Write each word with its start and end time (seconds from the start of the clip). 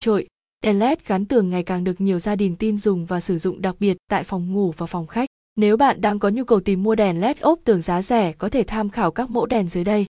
trội. 0.00 0.26
Đèn 0.64 0.78
LED 0.78 0.98
gắn 1.06 1.24
tường 1.24 1.50
ngày 1.50 1.62
càng 1.62 1.84
được 1.84 2.00
nhiều 2.00 2.18
gia 2.18 2.36
đình 2.36 2.56
tin 2.56 2.78
dùng 2.78 3.06
và 3.06 3.20
sử 3.20 3.38
dụng 3.38 3.62
đặc 3.62 3.76
biệt 3.80 3.96
tại 4.10 4.24
phòng 4.24 4.52
ngủ 4.52 4.74
và 4.76 4.86
phòng 4.86 5.06
khách. 5.06 5.28
Nếu 5.56 5.76
bạn 5.76 6.00
đang 6.00 6.18
có 6.18 6.28
nhu 6.28 6.44
cầu 6.44 6.60
tìm 6.60 6.82
mua 6.82 6.94
đèn 6.94 7.20
LED 7.20 7.38
ốp 7.40 7.58
tường 7.64 7.82
giá 7.82 8.02
rẻ, 8.02 8.32
có 8.32 8.48
thể 8.48 8.62
tham 8.62 8.90
khảo 8.90 9.10
các 9.10 9.30
mẫu 9.30 9.46
đèn 9.46 9.68
dưới 9.68 9.84
đây. 9.84 10.06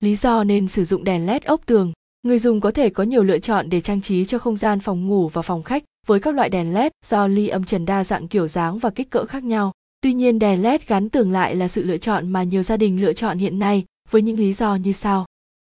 Lý 0.00 0.16
do 0.16 0.44
nên 0.44 0.68
sử 0.68 0.84
dụng 0.84 1.04
đèn 1.04 1.26
LED 1.26 1.42
ốp 1.42 1.66
tường 1.66 1.92
Người 2.22 2.38
dùng 2.38 2.60
có 2.60 2.70
thể 2.70 2.90
có 2.90 3.02
nhiều 3.02 3.22
lựa 3.22 3.38
chọn 3.38 3.70
để 3.70 3.80
trang 3.80 4.00
trí 4.00 4.24
cho 4.24 4.38
không 4.38 4.56
gian 4.56 4.80
phòng 4.80 5.08
ngủ 5.08 5.28
và 5.28 5.42
phòng 5.42 5.62
khách 5.62 5.84
với 6.06 6.20
các 6.20 6.34
loại 6.34 6.48
đèn 6.48 6.74
LED 6.74 6.92
do 7.06 7.26
ly 7.26 7.48
âm 7.48 7.64
trần 7.64 7.86
đa 7.86 8.04
dạng 8.04 8.28
kiểu 8.28 8.48
dáng 8.48 8.78
và 8.78 8.90
kích 8.90 9.10
cỡ 9.10 9.26
khác 9.26 9.44
nhau. 9.44 9.72
Tuy 10.00 10.14
nhiên, 10.14 10.38
đèn 10.38 10.62
LED 10.62 10.80
gắn 10.86 11.08
tường 11.08 11.32
lại 11.32 11.54
là 11.54 11.68
sự 11.68 11.82
lựa 11.82 11.98
chọn 11.98 12.28
mà 12.28 12.42
nhiều 12.42 12.62
gia 12.62 12.76
đình 12.76 13.02
lựa 13.02 13.12
chọn 13.12 13.38
hiện 13.38 13.58
nay, 13.58 13.84
với 14.10 14.22
những 14.22 14.38
lý 14.38 14.52
do 14.52 14.74
như 14.74 14.92
sau. 14.92 15.26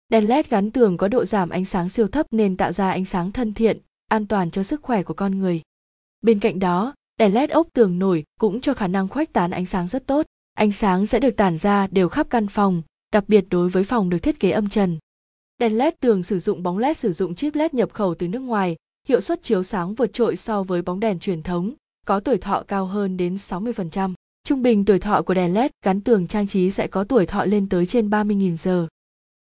Đèn 0.09 0.29
LED 0.29 0.47
gắn 0.49 0.71
tường 0.71 0.97
có 0.97 1.09
độ 1.09 1.25
giảm 1.25 1.51
ánh 1.51 1.65
sáng 1.65 1.89
siêu 1.89 2.09
thấp 2.09 2.27
nên 2.31 2.57
tạo 2.57 2.73
ra 2.73 2.91
ánh 2.91 3.05
sáng 3.05 3.33
thân 3.33 3.55
thiện, 3.55 3.79
an 4.09 4.27
toàn 4.27 4.51
cho 4.51 4.63
sức 4.63 4.83
khỏe 4.83 5.03
của 5.03 5.15
con 5.15 5.39
người. 5.39 5.63
Bên 6.23 6.41
cạnh 6.41 6.59
đó, 6.59 6.95
đèn 7.19 7.35
LED 7.35 7.51
ốp 7.51 7.67
tường 7.73 7.99
nổi 7.99 8.25
cũng 8.41 8.61
cho 8.61 8.75
khả 8.75 8.87
năng 8.87 9.09
khuếch 9.09 9.33
tán 9.33 9.51
ánh 9.51 9.67
sáng 9.67 9.89
rất 9.89 10.07
tốt. 10.07 10.27
Ánh 10.55 10.73
sáng 10.73 11.07
sẽ 11.07 11.21
được 11.21 11.37
tản 11.37 11.59
ra 11.59 11.87
đều 11.91 12.09
khắp 12.09 12.27
căn 12.31 12.47
phòng, 12.47 12.83
đặc 13.13 13.25
biệt 13.29 13.45
đối 13.51 13.69
với 13.69 13.85
phòng 13.85 14.11
được 14.11 14.19
thiết 14.19 14.41
kế 14.41 14.51
âm 14.51 14.69
trần. 14.69 14.99
Đèn 15.59 15.79
LED 15.79 15.95
tường 16.01 16.23
sử 16.23 16.39
dụng 16.39 16.63
bóng 16.63 16.79
LED 16.79 16.97
sử 16.97 17.13
dụng 17.13 17.35
chip 17.35 17.55
LED 17.55 17.75
nhập 17.75 17.93
khẩu 17.93 18.15
từ 18.15 18.29
nước 18.29 18.41
ngoài, 18.41 18.77
hiệu 19.09 19.21
suất 19.21 19.43
chiếu 19.43 19.63
sáng 19.63 19.95
vượt 19.95 20.13
trội 20.13 20.37
so 20.37 20.63
với 20.63 20.83
bóng 20.83 21.01
đèn 21.01 21.19
truyền 21.19 21.43
thống, 21.43 21.75
có 22.07 22.21
tuổi 22.21 22.39
thọ 22.39 22.65
cao 22.69 22.87
hơn 22.87 23.17
đến 23.17 23.35
60%. 23.35 24.15
Trung 24.45 24.63
bình 24.63 24.85
tuổi 24.85 24.99
thọ 24.99 25.23
của 25.23 25.35
đèn 25.35 25.55
LED 25.55 25.71
gắn 25.85 26.01
tường 26.01 26.27
trang 26.27 26.47
trí 26.47 26.71
sẽ 26.71 26.87
có 26.87 27.05
tuổi 27.05 27.27
thọ 27.27 27.45
lên 27.45 27.69
tới 27.69 27.87
trên 27.87 28.11
30.000 28.11 28.57
giờ. 28.57 28.87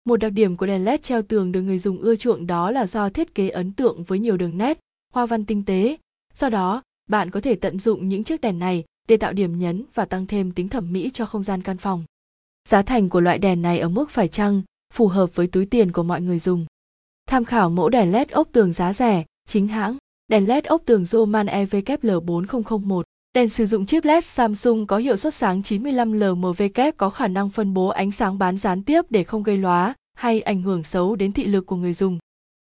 Một 0.05 0.17
đặc 0.17 0.34
điểm 0.34 0.57
của 0.57 0.66
đèn 0.66 0.85
LED 0.85 1.02
treo 1.02 1.21
tường 1.21 1.52
được 1.52 1.62
người 1.62 1.80
dùng 1.80 2.02
ưa 2.02 2.16
chuộng 2.16 2.48
đó 2.48 2.71
là 2.71 2.85
do 2.85 3.09
thiết 3.09 3.35
kế 3.35 3.49
ấn 3.49 3.73
tượng 3.73 4.03
với 4.03 4.20
nhiều 4.20 4.38
đường 4.38 4.57
nét, 4.57 4.80
hoa 5.13 5.25
văn 5.25 5.45
tinh 5.45 5.66
tế. 5.66 5.98
Do 6.34 6.49
đó, 6.49 6.81
bạn 7.09 7.31
có 7.31 7.41
thể 7.41 7.55
tận 7.55 7.80
dụng 7.80 8.09
những 8.09 8.23
chiếc 8.23 8.41
đèn 8.41 8.59
này 8.59 8.83
để 9.08 9.17
tạo 9.17 9.33
điểm 9.33 9.59
nhấn 9.59 9.83
và 9.94 10.05
tăng 10.05 10.28
thêm 10.28 10.52
tính 10.52 10.69
thẩm 10.69 10.94
mỹ 10.94 11.11
cho 11.13 11.25
không 11.25 11.44
gian 11.44 11.61
căn 11.61 11.78
phòng. 11.78 12.03
Giá 12.69 12.81
thành 12.81 13.09
của 13.09 13.19
loại 13.19 13.38
đèn 13.38 13.61
này 13.61 13.80
ở 13.80 13.89
mức 13.89 14.09
phải 14.09 14.28
chăng, 14.28 14.61
phù 14.94 15.08
hợp 15.08 15.36
với 15.36 15.47
túi 15.47 15.66
tiền 15.66 15.91
của 15.91 16.03
mọi 16.03 16.22
người 16.22 16.39
dùng. 16.39 16.66
Tham 17.28 17.45
khảo 17.45 17.69
mẫu 17.69 17.89
đèn 17.89 18.11
LED 18.11 18.30
ốp 18.30 18.47
tường 18.52 18.73
giá 18.73 18.94
rẻ, 18.94 19.25
chính 19.47 19.67
hãng, 19.67 19.97
đèn 20.28 20.47
LED 20.47 20.66
ốp 20.66 20.81
tường 20.85 21.06
Roman 21.06 21.45
EVKL4001. 21.45 23.03
Đèn 23.34 23.50
sử 23.50 23.66
dụng 23.66 23.86
chip 23.86 24.06
LED 24.06 24.26
Samsung 24.26 24.88
có 24.88 24.98
hiệu 24.98 25.17
suất 25.17 25.34
sáng 25.34 25.64
95 25.64 26.14
LMW 26.14 26.92
có 26.98 27.09
khả 27.09 27.28
năng 27.28 27.50
phân 27.50 27.73
bố 27.73 27.88
ánh 27.88 28.12
sáng 28.12 28.38
bán 28.38 28.58
gián 28.58 28.84
tiếp 28.84 29.02
để 29.09 29.23
không 29.23 29.44
gây 29.44 29.58
lóa 29.58 29.94
hay 30.14 30.42
ảnh 30.42 30.62
hưởng 30.62 30.84
xấu 30.84 31.16
đến 31.16 31.31
thị 31.31 31.45
lực 31.45 31.66
của 31.66 31.75
người 31.75 31.94
dùng. 31.94 32.20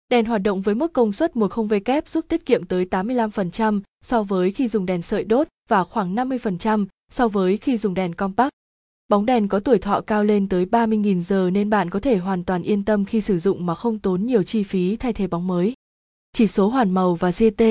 Đèn 0.09 0.25
hoạt 0.25 0.43
động 0.43 0.63
với 0.63 0.75
mức 0.75 0.93
công 0.93 1.13
suất 1.13 1.33
10W 1.35 2.03
giúp 2.07 2.25
tiết 2.29 2.47
kiệm 2.47 2.65
tới 2.65 2.87
85% 2.91 3.81
so 4.05 4.23
với 4.23 4.51
khi 4.51 4.69
dùng 4.69 4.87
đèn 4.87 5.03
sợi 5.03 5.25
đốt 5.25 5.49
và 5.69 5.85
khoảng 5.85 6.15
50% 6.15 6.87
so 7.11 7.29
với 7.29 7.57
khi 7.57 7.77
dùng 7.77 7.95
đèn 7.95 8.15
compact. 8.15 8.51
Bóng 9.09 9.27
đèn 9.27 9.49
có 9.49 9.61
tuổi 9.61 9.79
thọ 9.79 10.01
cao 10.01 10.25
lên 10.25 10.49
tới 10.49 10.67
30.000 10.67 11.21
giờ 11.21 11.51
nên 11.53 11.71
bạn 11.71 11.91
có 11.91 12.01
thể 12.01 12.17
hoàn 12.17 12.45
toàn 12.45 12.63
yên 12.63 12.85
tâm 12.85 13.05
khi 13.05 13.21
sử 13.21 13.39
dụng 13.39 13.67
mà 13.67 13.75
không 13.75 13.99
tốn 13.99 14.27
nhiều 14.27 14.43
chi 14.43 14.63
phí 14.63 14.97
thay 14.97 15.13
thế 15.13 15.27
bóng 15.27 15.47
mới. 15.47 15.75
Chỉ 16.33 16.47
số 16.47 16.69
hoàn 16.69 16.91
màu 16.91 17.15
và 17.15 17.31
GT 17.31 17.63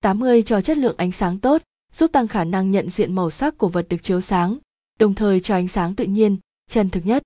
80 0.00 0.42
cho 0.42 0.60
chất 0.60 0.78
lượng 0.78 0.96
ánh 0.96 1.12
sáng 1.12 1.38
tốt, 1.38 1.62
giúp 1.96 2.12
tăng 2.12 2.28
khả 2.28 2.44
năng 2.44 2.70
nhận 2.70 2.90
diện 2.90 3.14
màu 3.14 3.30
sắc 3.30 3.58
của 3.58 3.68
vật 3.68 3.86
được 3.88 4.02
chiếu 4.02 4.20
sáng, 4.20 4.58
đồng 4.98 5.14
thời 5.14 5.40
cho 5.40 5.54
ánh 5.54 5.68
sáng 5.68 5.94
tự 5.94 6.04
nhiên, 6.04 6.36
chân 6.70 6.90
thực 6.90 7.06
nhất. 7.06 7.22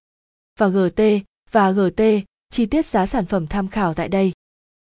Và 0.58 0.68
GT 0.68 1.02
và 1.50 1.70
GT, 1.70 2.02
chi 2.50 2.66
tiết 2.66 2.86
giá 2.86 3.06
sản 3.06 3.26
phẩm 3.26 3.46
tham 3.46 3.68
khảo 3.68 3.94
tại 3.94 4.08
đây. 4.08 4.32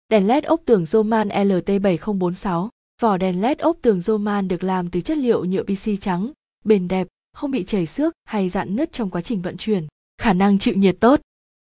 Đèn 0.09 0.27
LED 0.27 0.43
ốp 0.43 0.61
tường 0.65 0.85
Roman 0.85 1.27
LT7046 1.27 2.69
Vỏ 3.01 3.17
đèn 3.17 3.41
LED 3.41 3.59
ốp 3.59 3.77
tường 3.81 4.01
Roman 4.01 4.47
được 4.47 4.63
làm 4.63 4.89
từ 4.89 5.01
chất 5.01 5.17
liệu 5.17 5.45
nhựa 5.45 5.63
PC 5.63 6.01
trắng, 6.01 6.31
bền 6.65 6.87
đẹp, 6.87 7.07
không 7.33 7.51
bị 7.51 7.63
chảy 7.63 7.85
xước 7.85 8.13
hay 8.25 8.49
dạn 8.49 8.75
nứt 8.75 8.91
trong 8.91 9.09
quá 9.09 9.21
trình 9.21 9.41
vận 9.41 9.57
chuyển. 9.57 9.87
Khả 10.21 10.33
năng 10.33 10.59
chịu 10.59 10.73
nhiệt 10.73 10.97
tốt. 10.99 11.21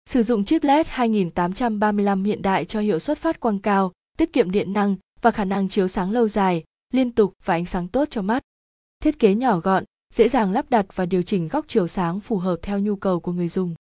Sử 0.07 0.23
dụng 0.23 0.45
chip 0.45 0.65
LED 0.65 0.87
2835 0.89 2.25
hiện 2.25 2.43
đại 2.43 2.65
cho 2.65 2.81
hiệu 2.81 2.99
suất 2.99 3.19
phát 3.19 3.41
quang 3.41 3.59
cao, 3.59 3.93
tiết 4.19 4.33
kiệm 4.33 4.51
điện 4.51 4.73
năng 4.73 4.97
và 5.21 5.31
khả 5.31 5.45
năng 5.45 5.69
chiếu 5.69 5.89
sáng 5.89 6.11
lâu 6.11 6.29
dài, 6.29 6.65
liên 6.95 7.13
tục 7.13 7.33
và 7.45 7.55
ánh 7.55 7.67
sáng 7.67 7.89
tốt 7.89 8.09
cho 8.11 8.23
mắt. 8.23 8.43
Thiết 9.01 9.19
kế 9.19 9.35
nhỏ 9.35 9.59
gọn, 9.59 9.85
dễ 10.15 10.29
dàng 10.29 10.53
lắp 10.53 10.71
đặt 10.71 10.87
và 10.95 11.07
điều 11.07 11.23
chỉnh 11.23 11.49
góc 11.49 11.69
chiếu 11.69 11.87
sáng 11.87 12.21
phù 12.21 12.39
hợp 12.39 12.57
theo 12.63 12.79
nhu 12.79 12.97
cầu 12.97 13.21
của 13.21 13.33
người 13.33 13.49
dùng. 13.49 13.75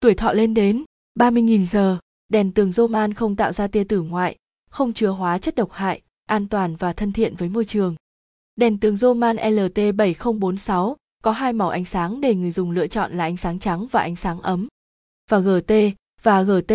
Tuổi 0.00 0.14
thọ 0.14 0.32
lên 0.32 0.54
đến 0.54 0.84
30.000 1.18 1.64
giờ, 1.64 1.98
đèn 2.28 2.52
tường 2.52 2.72
Roman 2.72 3.14
không 3.14 3.36
tạo 3.36 3.52
ra 3.52 3.66
tia 3.66 3.84
tử 3.84 4.02
ngoại, 4.02 4.36
không 4.70 4.92
chứa 4.92 5.08
hóa 5.08 5.38
chất 5.38 5.54
độc 5.54 5.72
hại, 5.72 6.02
an 6.26 6.48
toàn 6.48 6.76
và 6.76 6.92
thân 6.92 7.12
thiện 7.12 7.34
với 7.36 7.48
môi 7.48 7.64
trường. 7.64 7.94
Đèn 8.56 8.78
tường 8.78 8.96
Roman 8.96 9.36
LT7046 9.36 10.94
có 11.22 11.32
hai 11.32 11.52
màu 11.52 11.68
ánh 11.68 11.84
sáng 11.84 12.20
để 12.20 12.34
người 12.34 12.50
dùng 12.50 12.70
lựa 12.70 12.86
chọn 12.86 13.12
là 13.12 13.24
ánh 13.24 13.36
sáng 13.36 13.58
trắng 13.58 13.86
và 13.90 14.00
ánh 14.00 14.16
sáng 14.16 14.40
ấm. 14.40 14.68
Và 15.30 15.38
GT 15.38 15.72
và 16.22 16.42
GT, 16.42 16.72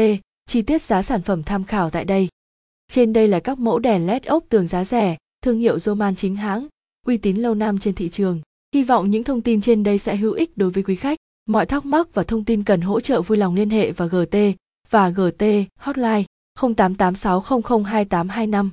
chi 0.48 0.62
tiết 0.62 0.82
giá 0.82 1.02
sản 1.02 1.22
phẩm 1.22 1.44
tham 1.44 1.64
khảo 1.64 1.90
tại 1.90 2.06
đây. 2.06 2.28
Trên 2.88 3.14
đây 3.14 3.28
là 3.28 3.40
các 3.40 3.60
mẫu 3.60 3.80
đèn 3.80 4.08
LED 4.08 4.24
ốp 4.24 4.44
tường 4.50 4.68
giá 4.68 4.84
rẻ, 4.84 5.18
thương 5.44 5.60
hiệu 5.60 5.80
Roman 5.80 6.16
chính 6.16 6.36
hãng, 6.36 6.68
uy 7.06 7.18
tín 7.18 7.38
lâu 7.38 7.56
năm 7.56 7.80
trên 7.80 7.96
thị 7.96 8.10
trường. 8.10 8.42
Hy 8.76 8.84
vọng 8.84 9.10
những 9.10 9.24
thông 9.24 9.42
tin 9.42 9.62
trên 9.62 9.84
đây 9.84 9.98
sẽ 9.98 10.16
hữu 10.16 10.34
ích 10.34 10.58
đối 10.58 10.70
với 10.70 10.84
quý 10.84 10.96
khách. 10.96 11.18
Mọi 11.46 11.66
thắc 11.66 11.86
mắc 11.86 12.14
và 12.14 12.24
thông 12.24 12.44
tin 12.44 12.64
cần 12.64 12.82
hỗ 12.82 13.00
trợ 13.00 13.22
vui 13.22 13.38
lòng 13.38 13.56
liên 13.56 13.70
hệ 13.70 13.92
vào 13.92 14.08
GT 14.08 14.38
và 14.90 15.10
GT 15.10 15.44
Hotline 15.80 16.24
0886002825. 16.60 18.70